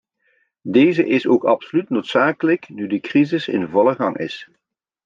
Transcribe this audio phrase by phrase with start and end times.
[0.63, 4.49] Deze is ook absoluut noodzakelijk nu de crisis in volle gang is.